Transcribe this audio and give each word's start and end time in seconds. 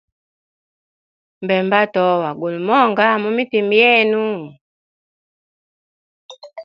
Mbemba 1.43 1.77
atowa, 1.85 2.29
guli 2.39 2.59
monga 2.67 3.05
mumitima 3.21 3.73
yenu? 3.83 4.25